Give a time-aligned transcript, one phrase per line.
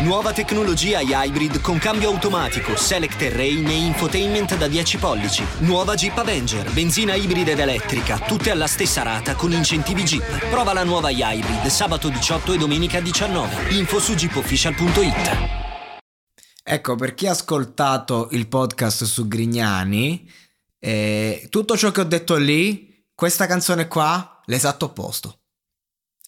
[0.00, 5.44] Nuova tecnologia Hybrid con cambio automatico, select terrain e infotainment da 10 pollici.
[5.58, 10.50] Nuova Jeep Avenger, benzina ibrida ed elettrica, tutte alla stessa rata con incentivi Jeep.
[10.50, 13.74] Prova la nuova Hybrid sabato 18 e domenica 19.
[13.74, 15.36] Info su jeepofficial.it.
[16.62, 20.30] Ecco, per chi ha ascoltato il podcast su Grignani,
[20.78, 25.37] eh, tutto ciò che ho detto lì, questa canzone qua, l'esatto opposto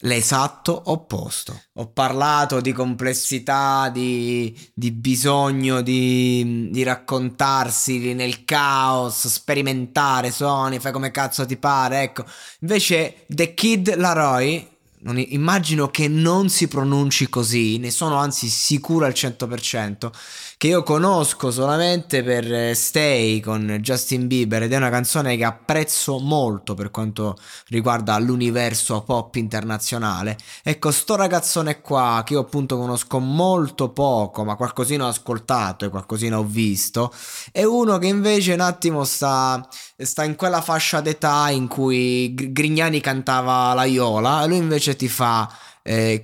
[0.01, 1.63] l'esatto opposto.
[1.75, 10.92] Ho parlato di complessità, di, di bisogno di, di, raccontarsi nel caos, sperimentare suoni, fai
[10.92, 12.25] come cazzo ti pare, ecco.
[12.61, 19.12] Invece The Kid Laroi, immagino che non si pronunci così, ne sono anzi sicuro al
[19.12, 20.11] 100%,
[20.59, 25.45] che io conosco solamente per eh, Stay con Justin Bieber ed è una canzone che
[25.45, 30.37] apprezzo molto per quanto riguarda l'universo pop internazionale.
[30.62, 35.89] Ecco, sto ragazzone qua che io appunto conosco molto poco, ma qualcosina ho ascoltato e
[35.89, 37.11] qualcosina ho visto,
[37.53, 43.01] è uno che invece un attimo sta, sta in quella fascia d'età in cui Grignani
[43.01, 45.50] cantava la Iola e lui invece ti fa
[45.83, 46.20] eh,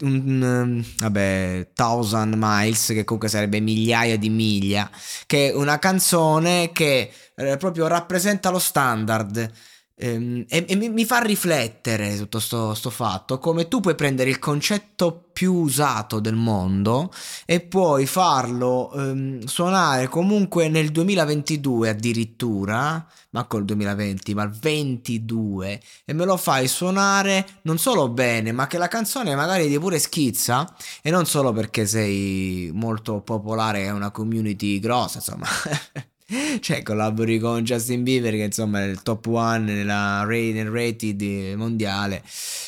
[0.00, 4.90] un, um, vabbè, Thousand Miles, che comunque sarebbe migliaia di miglia,
[5.26, 9.50] che è una canzone che eh, proprio rappresenta lo standard.
[9.96, 14.40] Ehm, e, e, mi fa riflettere tutto sto, sto, fatto come tu puoi prendere il
[14.40, 17.12] concetto più usato del mondo
[17.46, 25.80] e puoi farlo ehm, suonare comunque nel 2022 addirittura ma col 2020 ma il 22
[26.04, 30.00] e me lo fai suonare non solo bene ma che la canzone magari ti pure
[30.00, 35.46] schizza e non solo perché sei molto popolare e una community grossa insomma
[36.60, 42.22] cioè collabori con Justin Bieber che insomma è il top one nella rated, rated mondiale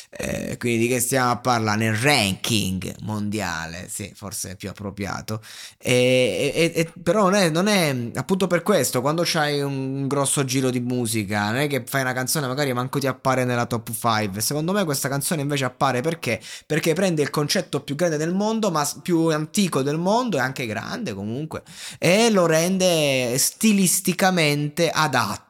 [0.09, 1.77] eh, quindi di che stiamo a parlare?
[1.77, 5.41] Nel ranking mondiale sì forse è più appropriato.
[5.77, 10.45] E, e, e, però non è, non è, appunto per questo quando c'hai un grosso
[10.45, 13.91] giro di musica non è che fai una canzone magari manco ti appare nella top
[13.91, 16.41] 5 secondo me questa canzone invece appare perché?
[16.65, 20.65] Perché prende il concetto più grande del mondo ma più antico del mondo e anche
[20.65, 21.63] grande comunque
[21.99, 25.46] e lo rende stilisticamente adatto.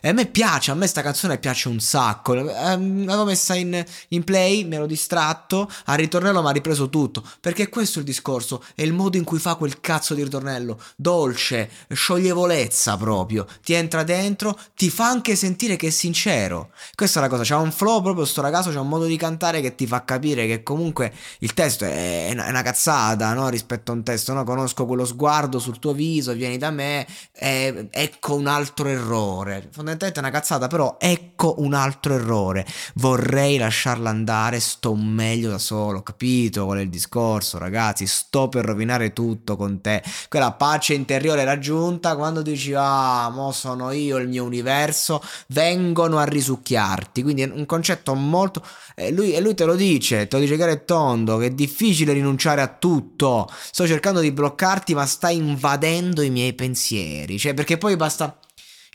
[0.00, 2.34] E a me piace, a me sta canzone piace un sacco.
[2.34, 7.22] Ehm, l'avevo messa in, in play, mi ero distratto, al ritornello mi ha ripreso tutto.
[7.40, 10.78] Perché questo è il discorso, è il modo in cui fa quel cazzo di ritornello.
[10.96, 13.46] Dolce, scioglievolezza proprio.
[13.62, 16.70] Ti entra dentro, ti fa anche sentire che è sincero.
[16.94, 19.60] Questa è la cosa, c'ha un flow proprio sto ragazzo, c'ha un modo di cantare
[19.60, 23.48] che ti fa capire che comunque il testo è una, è una cazzata, no?
[23.48, 24.44] Rispetto a un testo, no?
[24.44, 29.45] Conosco quello sguardo sul tuo viso, vieni da me, eh, ecco un altro errore.
[29.70, 32.66] Fondamentalmente è una cazzata, però ecco un altro errore.
[32.94, 38.06] Vorrei lasciarla andare, sto meglio da solo, capito qual è il discorso, ragazzi?
[38.06, 40.02] Sto per rovinare tutto con te.
[40.28, 46.24] Quella pace interiore raggiunta quando dici "Ah, mo sono io il mio universo", vengono a
[46.24, 47.22] risucchiarti.
[47.22, 48.62] Quindi è un concetto molto
[48.94, 51.50] e lui, e lui te lo dice, te lo dice chiaro e tondo, che è
[51.50, 53.48] difficile rinunciare a tutto.
[53.70, 57.38] Sto cercando di bloccarti, ma stai invadendo i miei pensieri.
[57.38, 58.36] Cioè, perché poi basta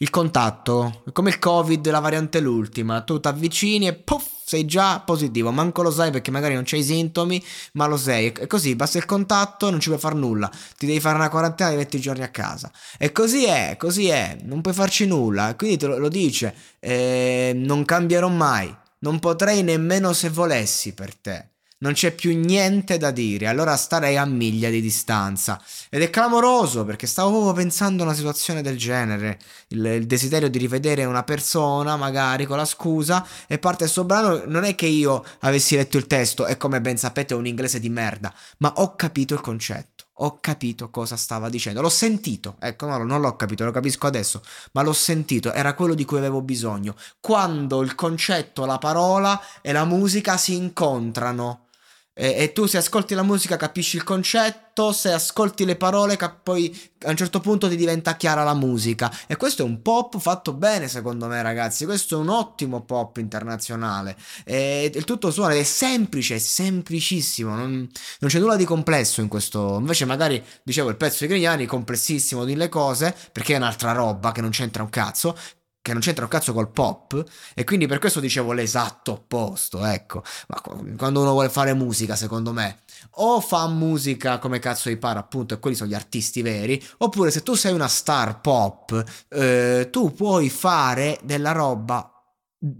[0.01, 4.99] il contatto, come il covid, la variante l'ultima, tu ti avvicini e puff, sei già
[4.99, 7.41] positivo, manco lo sai perché magari non c'hai i sintomi,
[7.73, 10.99] ma lo sei, e così basta il contatto, non ci puoi fare nulla, ti devi
[10.99, 14.73] fare una quarantena di 20 giorni a casa, e così è, così è, non puoi
[14.73, 20.29] farci nulla, quindi te lo, lo dice, eh, non cambierò mai, non potrei nemmeno se
[20.29, 21.50] volessi per te.
[21.81, 25.59] Non c'è più niente da dire, allora starei a miglia di distanza.
[25.89, 29.39] Ed è clamoroso perché stavo proprio pensando a una situazione del genere.
[29.69, 34.43] Il, il desiderio di rivedere una persona, magari con la scusa, e parte questo brano.
[34.45, 37.79] Non è che io avessi letto il testo e come ben sapete è un inglese
[37.79, 41.81] di merda, ma ho capito il concetto ho capito cosa stava dicendo.
[41.81, 45.95] L'ho sentito, ecco, no, non l'ho capito, lo capisco adesso, ma l'ho sentito, era quello
[45.95, 46.95] di cui avevo bisogno.
[47.19, 51.69] Quando il concetto, la parola e la musica si incontrano.
[52.13, 56.41] E, e, tu se ascolti la musica capisci il concetto, se ascolti le parole cap-
[56.43, 59.09] poi a un certo punto ti diventa chiara la musica.
[59.27, 63.15] E questo è un pop fatto bene secondo me ragazzi, questo è un ottimo pop
[63.17, 64.17] internazionale.
[64.43, 69.21] E il tutto suona ed è semplice, è semplicissimo, non, non, c'è nulla di complesso
[69.21, 69.77] in questo.
[69.79, 74.41] Invece magari, dicevo, il pezzo di Grignani complessissimo delle cose perché è un'altra roba che
[74.41, 75.37] non c'entra un cazzo
[75.81, 77.23] che non c'entra un cazzo col pop
[77.55, 80.23] e quindi per questo dicevo l'esatto opposto, ecco.
[80.47, 80.61] Ma
[80.95, 82.81] quando uno vuole fare musica, secondo me,
[83.15, 87.31] o fa musica come cazzo gli pare, appunto, e quelli sono gli artisti veri, oppure
[87.31, 92.05] se tu sei una star pop, eh, tu puoi fare della roba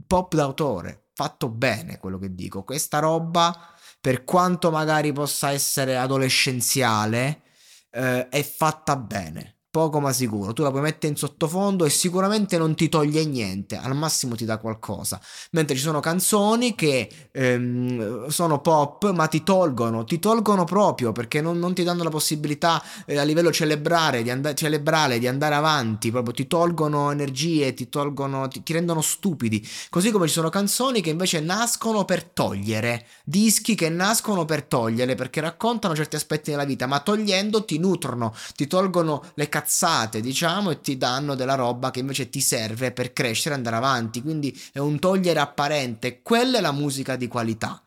[0.06, 2.63] pop d'autore, fatto bene quello che dico.
[2.63, 7.42] Questa roba, per quanto magari possa essere adolescenziale,
[7.89, 10.52] eh, è fatta bene poco ma sicuro.
[10.52, 14.44] Tu la puoi mettere in sottofondo e sicuramente non ti toglie niente, al massimo ti
[14.44, 15.20] dà qualcosa.
[15.52, 21.40] Mentre ci sono canzoni che ehm, sono pop ma ti tolgono, ti tolgono proprio perché
[21.42, 25.56] non, non ti danno la possibilità eh, a livello celebrare di, and- celebrale di andare
[25.56, 29.66] avanti, proprio ti tolgono energie, ti tolgono, ti, ti rendono stupidi.
[29.90, 35.16] Così come ci sono canzoni che invece nascono per togliere, dischi che nascono per togliere
[35.16, 40.22] perché raccontano certi aspetti della vita, ma togliendo ti nutrono, ti tolgono le cazzate cazzate,
[40.22, 44.22] diciamo, e ti danno della roba che invece ti serve per crescere e andare avanti.
[44.22, 46.22] Quindi è un togliere apparente.
[46.22, 47.81] Quella è la musica di qualità.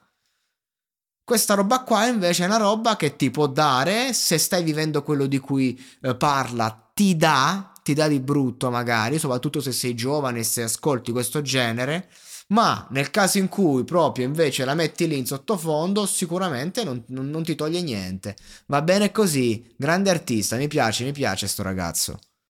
[1.24, 5.26] Questa roba qua invece è una roba che ti può dare, se stai vivendo quello
[5.26, 10.40] di cui eh, parla, ti dà, ti dà di brutto magari, soprattutto se sei giovane
[10.40, 12.10] e se ascolti questo genere,
[12.48, 17.28] ma nel caso in cui proprio invece la metti lì in sottofondo, sicuramente non, non,
[17.30, 18.36] non ti toglie niente.
[18.66, 22.18] Va bene così, grande artista, mi piace, mi piace sto ragazzo.